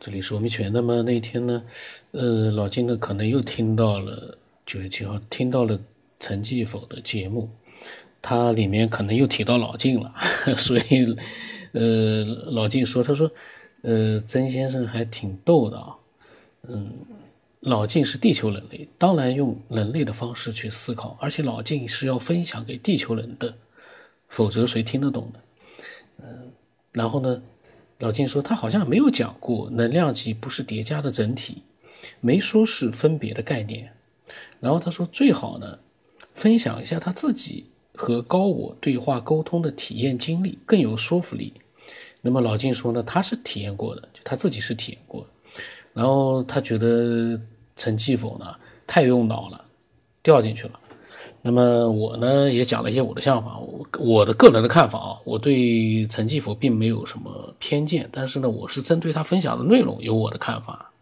[0.00, 0.72] 这里是我们全。
[0.72, 1.62] 那么那天呢，
[2.12, 5.78] 呃，老金呢可能又听到了九月七号听到了
[6.18, 7.50] 陈继否的节目，
[8.22, 10.14] 他里面可能又提到老金了，
[10.56, 11.14] 所以
[11.72, 13.30] 呃，老金说，他说，
[13.82, 15.94] 呃，曾先生还挺逗的啊，
[16.62, 16.90] 嗯，
[17.60, 23.54] 老金是地球人类，当然用人类的方式去思考，而且老金是要分享给地球人的，
[24.28, 25.40] 否则谁听得懂呢？
[26.22, 26.50] 嗯，
[26.92, 27.42] 然后呢？
[28.00, 31.62] 老金说，他好像没有讲过能量级不是叠加的整体，
[32.20, 33.92] 没说是分别的概念。
[34.58, 35.78] 然后他说，最好呢，
[36.32, 41.52] 分享一下他自己和高我对话沟通的体验经历，更有说服力。
[42.22, 45.26] 那么老金说呢，他是体验过的，就他自己是体验过。
[45.92, 47.38] 然后他觉得
[47.76, 48.54] 陈继否呢
[48.86, 49.62] 太用脑了，
[50.22, 50.80] 掉进去了。
[51.42, 60.92] 那么我呢也讲了一些我的想法，我我的个人的看法啊，我对陈继福并没有什么偏见，但是呢，我是针对他分享的内容有我的看法。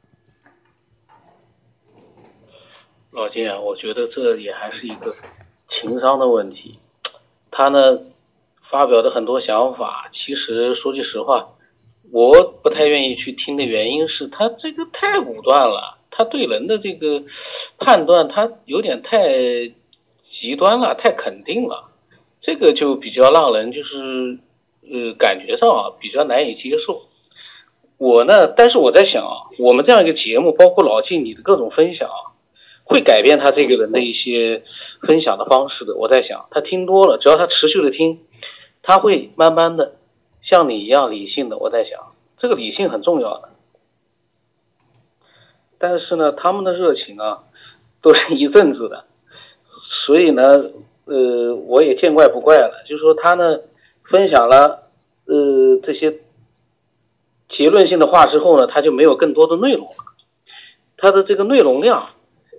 [3.10, 5.12] 老金啊，我觉得这也还是一个
[5.80, 6.78] 情商的问题。
[7.50, 7.98] 他呢
[8.70, 11.48] 发表的很多想法，其实说句实话，
[12.12, 12.32] 我
[12.62, 17.24] 不太愿意去听的原因是他这个太武断了，他对人的这个
[17.78, 19.18] 判断，他有点太。
[20.40, 21.90] 极端了，太肯定了，
[22.40, 24.38] 这个就比较让人就是，
[24.82, 27.02] 呃，感觉上啊比较难以接受。
[27.98, 32.38] 我呢，但是我在想啊，我们这样一个节目，包括老季你的各种分享啊，
[32.84, 34.62] 会改变他这个人的一些
[35.02, 35.96] 分享的方式的。
[35.96, 38.20] 我在想，他听多了，只要他持续的听，
[38.82, 39.96] 他会慢慢的
[40.42, 41.58] 像你一样理性的。
[41.58, 43.48] 我在想，这个理性很重要的。
[45.80, 47.40] 但是呢，他们的热情啊，
[48.00, 49.06] 都是一阵子的。
[50.08, 50.42] 所以呢，
[51.04, 52.82] 呃，我也见怪不怪了。
[52.88, 53.58] 就是说，他呢
[54.10, 54.88] 分享了
[55.26, 56.14] 呃这些
[57.50, 59.94] 结论性的话之后呢，他就没有更多的内容了。
[60.96, 62.08] 他的这个内容量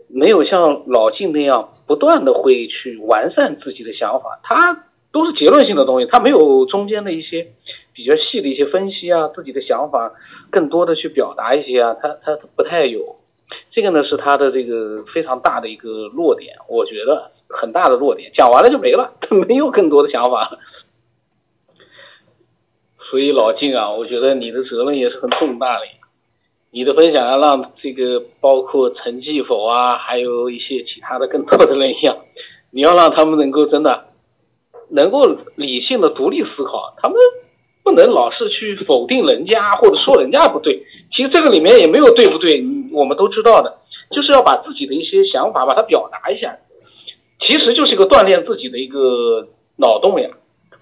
[0.08, 7.48] 没有像老静那样不断的会去完善自己的想法，他都是结论性的东西，他没有中间的一些
[7.96, 10.14] 比较细的一些分析啊，自己的想法
[10.52, 13.16] 更多的去表达一些啊，他他不太有。
[13.72, 17.32] 这个呢是他的这个非常大的一个弱点，我觉得。
[17.50, 19.14] 很大的弱点，讲完了就没了，
[19.48, 20.60] 没有更多的想法了。
[23.10, 25.82] 所以老静啊，我觉得你的责任也是很重大的。
[26.72, 32.16] 你的分享要让这个包括陈继否啊，还有一些其他的更多的人一样，
[32.70, 34.06] 你要让他们能够真的
[34.92, 35.20] 能够
[35.56, 37.18] 理性的独立思考，他们
[37.84, 40.86] 不能老是去否定人家或者说人家不对。
[41.12, 43.80] 其实这个里面也没有对不对，我们都知道的，
[44.12, 46.56] 就是要把自己的一些想法把它表达一下。
[47.50, 50.30] 其实就是一个锻炼自己的一个脑洞呀，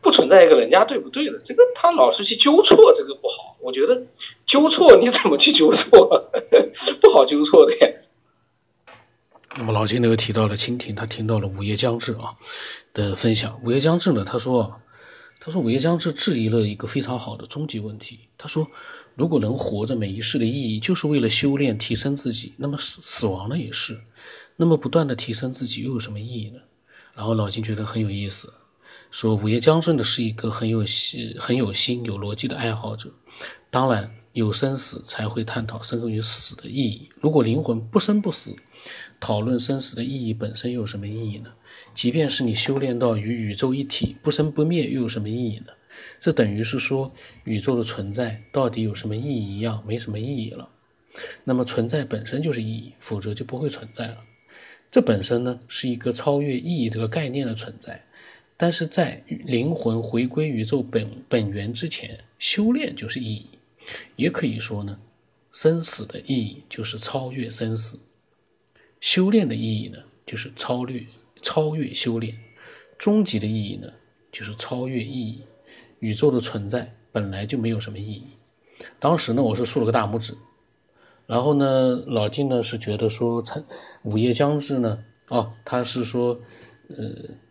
[0.01, 3.55] 不存在一个人家对不对的，这个他老是去纠错，这个不好。
[3.61, 3.95] 我觉得
[4.45, 6.29] 纠错你怎么去纠错，
[7.01, 7.93] 不好纠错的呀。
[9.57, 12.35] 那么老金呢又提到了蜻蜓，他听到了午夜将至啊
[12.93, 13.57] 的分享。
[13.63, 14.81] 午夜将至呢，他说，
[15.39, 18.19] 他说午夜将至质疑了一个非常好的终极问题。
[18.37, 18.67] 他说，
[19.15, 23.97] 如果能活着每一世的意义就是为了修炼提升自己，那么死死亡呢也是。
[24.57, 26.59] 那么不断的提升自己又有什么意义呢？
[27.15, 28.53] 然后老金觉得很有意思，
[29.09, 33.11] 说午夜将至的是一个很有心、很有心、有逻辑的爱好者。
[33.69, 37.09] 当然有生死才会探讨生与死的意义。
[37.21, 38.55] 如果灵魂不生不死，
[39.19, 41.51] 讨论生死的意义本身又有什么意义呢？
[41.93, 45.67] 即便是你修炼到与宇宙一体、不生不灭，又有什么意义呢？
[46.19, 47.13] 这等于是说
[47.43, 50.69] 宇宙的存在到底有什么意义一样，没什么意义了。
[51.43, 54.17] 那么存在本身就是意义，否则就不会存在了。
[54.89, 58.03] 这本身呢是一个超越意义这个概念的存在，
[58.55, 63.47] 但是在灵魂回归宇宙本本源之前，修炼就是意义。
[64.15, 64.99] 也可以说呢，
[65.51, 67.99] 生死的意义就是超越生死，
[68.99, 71.05] 修炼的意义呢就是超越
[71.41, 72.37] 超越修炼，
[72.97, 73.91] 终极的意义呢
[74.31, 75.41] 就是超越意义。
[75.99, 78.23] 宇宙的存在本来就没有什么意义。
[78.99, 80.35] 当时呢，我是竖了个大拇指。
[81.27, 83.63] 然后呢，老金呢是觉得说陈
[84.03, 84.97] 午夜将至呢，
[85.27, 86.39] 哦，他是说，
[86.87, 86.95] 呃，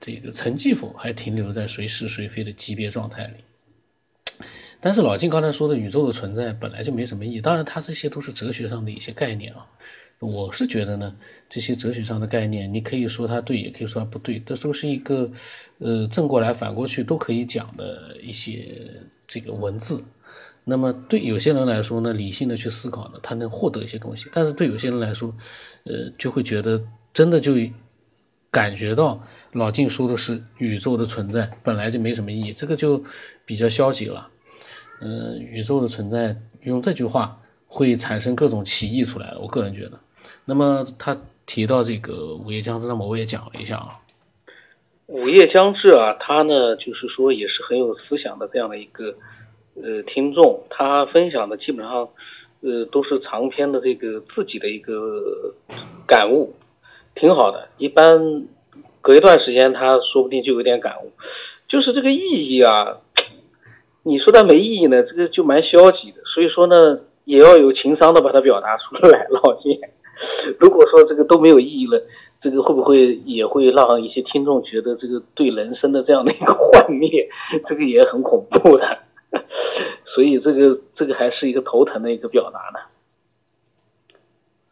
[0.00, 3.34] 这个陈继否还停留在谁是谁非的级别状态里。
[4.80, 9.66] 但是老金刚才说的宇宙的存在本来就没什么意义，当然他这些都是哲学上的一些概念啊。
[10.18, 11.14] 我是觉得呢，
[11.46, 15.30] 这些哲学上的概念，你可以说它对，也可以说它不对，这都是一个，
[15.78, 18.90] 呃，正过来反过去都可以讲的一些
[19.26, 20.02] 这个文字。
[20.68, 25.32] 那么对有些人来说呢，理性的去思考呢，他能获得一些东西；但是对有些人来说，
[25.84, 26.82] 呃，就会觉得
[27.12, 27.52] 真的就
[28.50, 29.22] 感觉到
[29.52, 33.00] 老静说的是宇宙的存在本来就没什么意义，这个就
[33.44, 34.28] 比较消极了。
[35.00, 39.38] 嗯，宇宙的存在用这句话会产生各种歧义出来的。
[39.38, 40.00] 我个人觉得。
[40.44, 43.88] 那么他提到这个午夜将至，那么我也讲了一下啊。
[45.06, 49.14] 午夜将至啊，他呢就是说也是很有思想的这样的一个
[49.82, 52.08] 呃听众，他分享的基本上
[52.62, 55.54] 呃都是长篇的这个自己的一个
[56.06, 56.54] 感悟，
[57.14, 57.68] 挺好的。
[57.78, 58.46] 一般
[59.00, 61.12] 隔一段时间，他说不定就有点感悟。
[61.68, 62.98] 就是这个意义啊，
[64.02, 66.22] 你说它没意义呢，这个就蛮消极的。
[66.34, 69.26] 所以说呢，也要有情商的把它表达出来。
[69.30, 69.78] 老金，
[70.58, 72.02] 如果说这个都没有意义了。
[72.42, 77.28] 这个会不会也会让一些听众觉得这个对人生的这样的一个幻灭，
[77.66, 78.98] 这个也很恐怖的，
[80.14, 82.80] 所以这个这个还是一个头疼的一个表达呢。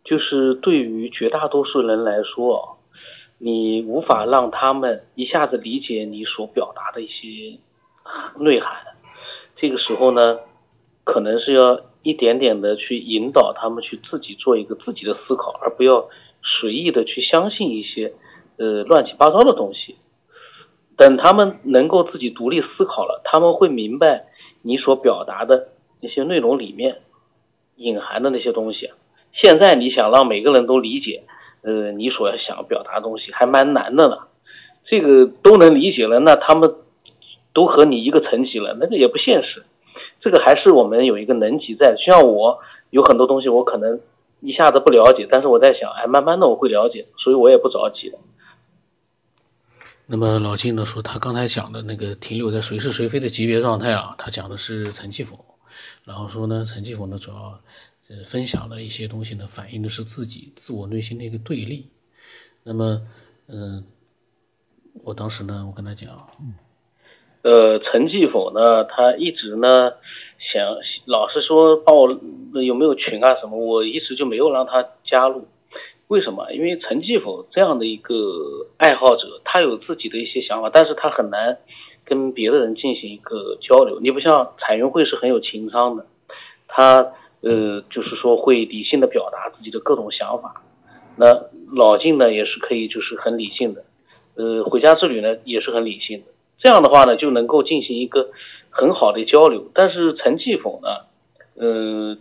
[0.04, 2.78] 就是对于绝大多数人来说，
[3.38, 7.58] 你无法让他们一下子理解你所表达的一些
[8.38, 8.76] 内涵，
[9.56, 10.40] 这个时候呢，
[11.04, 16.08] 可能是要一点点的去引导他们去自己做一个自己的思考，而不要。
[16.60, 18.12] 随意的去相信一些，
[18.58, 19.96] 呃，乱七八糟的东西。
[20.94, 24.26] 等他们能够自己独立思考了，他们会明白
[24.64, 25.68] 你所表达的
[26.00, 26.96] 那些内容里面
[27.76, 28.90] 隐含的那些东西。
[29.32, 31.22] 现在你想让每个人都理解，
[31.62, 34.18] 呃，你所想表达的东西还蛮难的呢。
[34.84, 36.74] 这个都能理解了，那他们
[37.52, 39.62] 都和你一个层级了，那个也不现实。
[40.20, 41.94] 这个还是我们有一个能级在。
[41.94, 42.58] 就像我
[42.90, 44.00] 有很多东西，我可能。
[44.40, 48.18] 一下子不了解，但是我在想，哎，慢慢的我会了解，所以我也不着急的。
[50.06, 55.44] 那么老金呢说，他刚才讲的那个停留在谁是谁非的级别状态啊，他讲的是陈继否，
[56.04, 57.60] 然后说呢，陈继否呢主要
[58.08, 61.88] 呃分享了一些东西呢，反映的是自己自我内心的一个对立。
[62.62, 63.00] 那么，
[63.48, 63.84] 嗯，
[65.04, 66.10] 我当时呢，我跟他讲，
[67.42, 69.92] 呃，陈继否呢，他一直呢。
[70.52, 70.62] 想
[71.06, 72.06] 老是说帮我
[72.62, 75.48] 有没有群啊什么，我一直就没有让他加入。
[76.08, 76.52] 为什么？
[76.52, 78.14] 因为陈继否这样的一个
[78.76, 81.58] 爱好者，他有自己的一些想法，但是他很难
[82.04, 84.00] 跟别的人进行一个交流。
[84.00, 86.06] 你不像彩云会是很有情商的，
[86.68, 90.62] 他呃就是说会理性的表达自己的各种想法。
[91.16, 93.84] 那老晋呢也是可以就是很理性的，
[94.36, 96.26] 呃回家之旅呢也是很理性的。
[96.58, 98.30] 这样的话呢就能够进行一个。
[98.76, 100.88] 很好的交流，但是陈继否呢？
[101.56, 102.18] 嗯，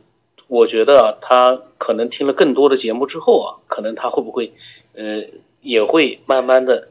[0.47, 4.53] 我觉得，他可能听了更多的节目之后啊，可能他会不会，
[4.95, 5.23] 呃，
[5.61, 6.89] 也会慢慢的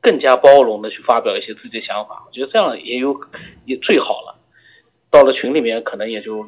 [0.00, 2.24] 更加包容的去发表一些自己的想法。
[2.26, 3.20] 我觉得这样也有
[3.64, 4.38] 也最好了。
[5.10, 6.46] 到了群里面，可能也就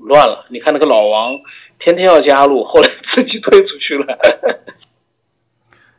[0.00, 0.46] 乱了。
[0.50, 1.34] 你看那个老王，
[1.78, 4.18] 天天要加入，后来自己退出去了。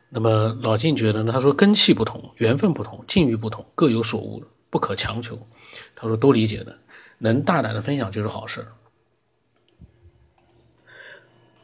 [0.09, 1.31] 那么老晋觉得呢？
[1.31, 5.37] 他说根气不同，缘分不同，境遇不同，各有所悟，不可强求。
[5.95, 6.77] 他说都理解的，
[7.19, 8.65] 能大胆的分享就是好事。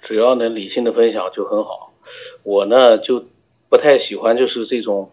[0.04, 1.92] 只要能理性的分享就很好。
[2.44, 3.24] 我呢就
[3.70, 5.10] 不太喜欢就是这种，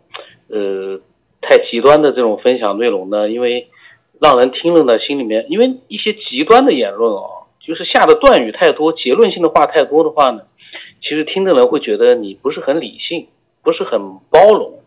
[0.49, 1.01] 呃，
[1.41, 3.69] 太极端的这种分享内容呢，因为
[4.21, 10.43] 让人听了呢心里面，因为一些极端的言论哦，就是下的断语太多，结论性的话太多的话呢，
[11.01, 13.29] 其实听的人会觉得你不是很理性，
[13.63, 14.01] 不是很
[14.31, 14.81] 包容。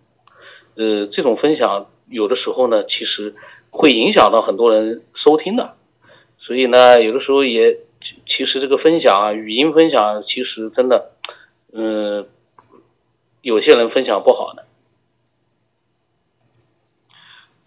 [0.75, 3.36] 呃，这种分享有的时候呢，其实。
[3.74, 5.75] 会影响到很多人收听的，
[6.38, 7.77] 所以呢，有的时候也
[8.42, 11.12] 其实这个分享啊，语音分享其实真的，
[11.74, 12.28] 嗯，
[13.44, 14.66] 有些人分享不好的。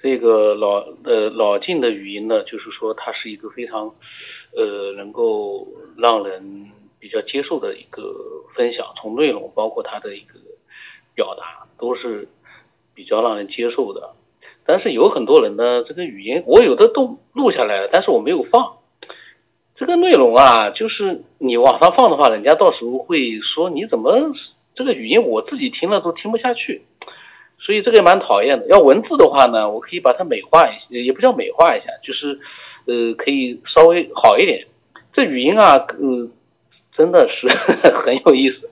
[0.01, 3.93] 这个老呃老晋的语音呢，就是说它是一个非常
[4.57, 8.03] 呃能够让人比较接受的一个
[8.57, 10.41] 分享，从内容包括它的一个
[11.15, 12.27] 表达都是
[12.95, 14.11] 比较让人接受的。
[14.67, 18.79] 但是有很多人呢，这个语音我有的都录下来了，但是我没有放。
[19.77, 24.33] 这个内容啊，就是你往上放的话，人家到时候会说你怎么
[24.75, 26.83] 这个语音我自己听了都听不下去，
[27.59, 28.67] 所以这个也蛮讨厌的。
[28.69, 32.39] 要文字的话呢，我可以把它美化一下，也不叫美化一下，就是
[32.87, 34.67] 呃可以稍微好一点。
[35.13, 36.31] 这语音啊，嗯，
[36.97, 37.49] 真的是
[38.05, 38.71] 很有意思，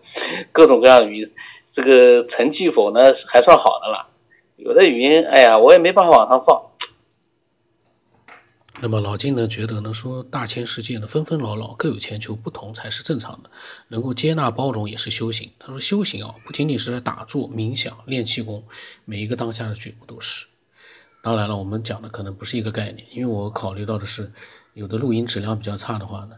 [0.53, 1.31] 各种各样的语音。
[1.75, 4.07] 这个成绩否呢，还算好的了。
[4.57, 6.61] 有的语音，哎呀，我也没办法往上放。
[8.83, 13.49] 那么老金呢，觉得呢，说大千世界呢，纷纷扰扰，各有千秋，不同才是正常的。
[13.87, 15.49] 能够接纳包容也是修行。
[15.57, 18.65] 他说，修行啊，不仅仅是在打坐、冥想、练气功，
[19.05, 20.47] 每一个当下的觉悟都是。
[21.23, 24.29] 当然了，我们讲的可能不是一个概念，因为我考虑到的是，
[24.75, 26.37] 有的录音质量比较差的话呢，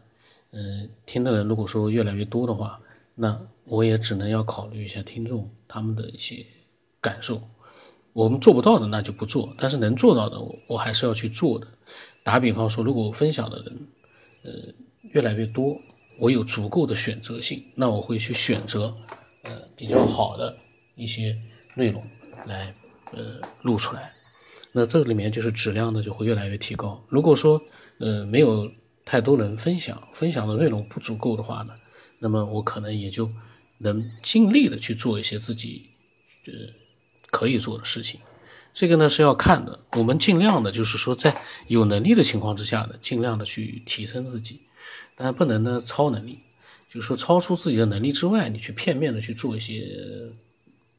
[0.50, 2.78] 嗯，听的人如果说越来越多的话，
[3.14, 6.44] 那我也只能要考虑一下听众他们的一些
[7.00, 7.40] 感受。
[8.12, 11.66] 我们做不到的那就不做，但是能做到的，我还是要去做的。
[12.24, 13.88] 打比方说，如果分享的人，
[14.44, 14.52] 呃，
[15.12, 15.78] 越来越多，
[16.18, 18.92] 我有足够的选择性，那我会去选择
[19.42, 20.56] 呃比较好的
[20.96, 21.36] 一些
[21.76, 22.02] 内容
[22.46, 22.74] 来
[23.12, 24.10] 呃录出来。
[24.72, 27.00] 那这里面就是质量呢就会越来越提高。
[27.08, 27.60] 如果说
[27.98, 28.68] 呃没有
[29.04, 31.74] 太多人分享，分享的内容不足够的话呢，
[32.18, 33.30] 那么我可能也就
[33.78, 35.82] 能尽力的去做一些自己
[36.46, 36.52] 呃
[37.30, 38.18] 可以做的事情。
[38.74, 41.32] 这个呢是要看的，我们尽量的，就是说在
[41.68, 44.62] 有能力的情况之下呢，尽量的去提升自己，
[45.14, 46.40] 但不能呢超能力，
[46.92, 49.86] 就是说超出自己的能力之外，你去片面的去做一些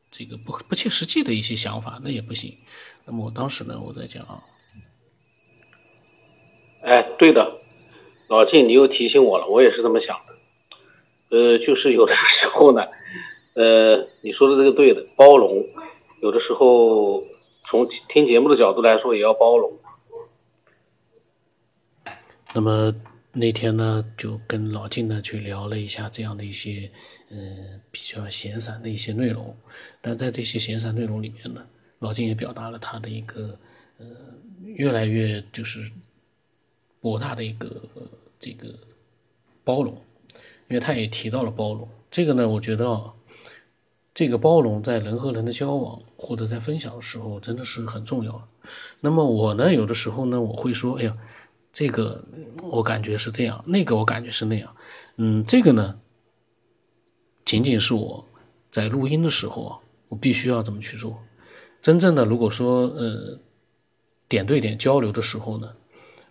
[0.10, 2.56] 这个不不切实际的一些想法，那也不行。
[3.04, 4.42] 那么我当时呢，我在讲啊，
[6.84, 7.60] 哎，对的，
[8.30, 10.16] 老晋，你又提醒我了，我也是这么想
[11.30, 12.82] 的，呃，就是有的时候呢，
[13.56, 15.62] 呃，你说的这个对的，包容，
[16.22, 17.22] 有的时候。
[17.70, 19.74] 从听节目的角度来说，也要包容。
[22.54, 22.94] 那么
[23.34, 26.90] 那天呢，就跟老金呢去聊了一下这样的一些，
[27.30, 29.56] 嗯，比较闲散的一些内容。
[30.00, 31.66] 但在这些闲散内容里面呢，
[32.00, 33.58] 老金也表达了他的一个，
[33.98, 34.06] 呃，
[34.64, 35.92] 越来越就是
[37.02, 37.70] 博大的一个
[38.40, 38.74] 这个
[39.64, 39.94] 包容，
[40.70, 41.88] 因为他也提到了包容。
[42.10, 43.12] 这个呢，我觉得。
[44.16, 48.48] 这个包容在人和人的交往或者在分享的时候真的是很重要。
[49.02, 51.18] 那么我呢，有的时候呢，我会说，哎呀，
[51.74, 52.24] 这个
[52.64, 54.74] 我感觉是这样，那个我感觉是那样。
[55.18, 56.00] 嗯，这个呢，
[57.44, 58.26] 仅仅是我
[58.72, 61.20] 在录音的时候啊，我必须要这么去做。
[61.82, 63.38] 真正的如果说呃
[64.30, 65.76] 点对点交流的时候呢，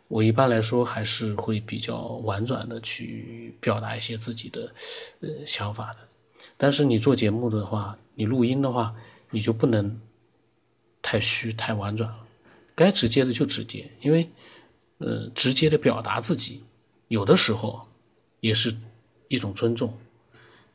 [0.08, 4.72] 我一般来说还是会比较婉转的去表达一些自己的
[5.20, 5.98] 呃想法的。
[6.56, 8.94] 但是你做节目的话，你录音的话，
[9.30, 10.00] 你就不能
[11.02, 12.24] 太虚、太婉转了。
[12.74, 14.30] 该直接的就直接，因为，
[14.98, 16.62] 呃，直接的表达自己，
[17.08, 17.86] 有的时候
[18.40, 18.74] 也是
[19.28, 19.92] 一种尊重。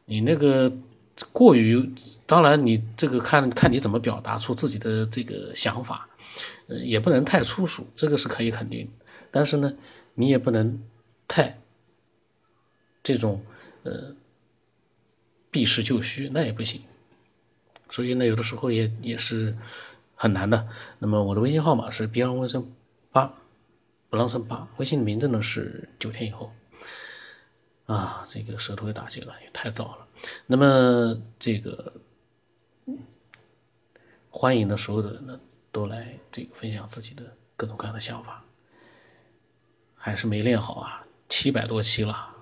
[0.05, 0.71] 你那个
[1.31, 1.89] 过于，
[2.25, 6.09] 当然你这个看看你怎么表达出自己的这个想法，
[6.67, 8.89] 呃，也不能太粗俗，这个是可以肯定。
[9.31, 9.74] 但是呢，
[10.15, 10.81] 你也不能
[11.27, 11.59] 太
[13.01, 13.41] 这种，
[13.83, 14.13] 呃。
[15.51, 16.84] 避实就虚那也不行，
[17.89, 19.58] 所以呢，有的时候也也是
[20.15, 20.68] 很难的。
[21.00, 22.72] 那么我的微信号码是 b 二 n 生
[23.12, 23.34] 八，
[24.10, 24.68] 不让生八。
[24.77, 26.51] 微信的名字呢是九天以后。
[27.86, 30.08] 啊，这个舌头也打结了，也太早了。
[30.46, 31.91] 那么这个
[34.29, 35.39] 欢迎的所有的人呢，
[35.72, 38.46] 都来这个分享自己的各种各样的想法。
[39.96, 42.36] 还是没练好啊，七百多期了。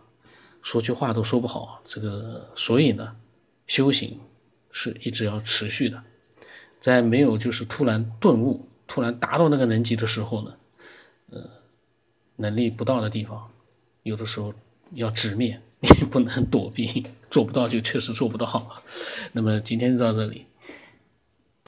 [0.62, 3.16] 说句话都说不好，这个所以呢，
[3.68, 4.20] 修行
[4.72, 6.04] 是一直要持续的，
[6.82, 10.54] 在没有就是突然顿悟、突然达到那个能级的时候呢，
[11.30, 11.50] 呃，
[12.38, 13.50] 能力不到的地方，
[14.04, 14.54] 有的时候
[14.94, 18.82] 要直面， 你不能躲避，做不到就确实做不到。
[19.32, 20.47] 那么今天就到这里。